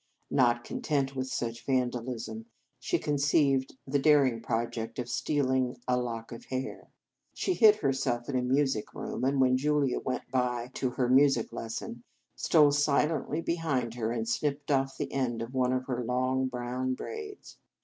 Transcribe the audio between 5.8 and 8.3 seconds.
a lock of hair. She hid herself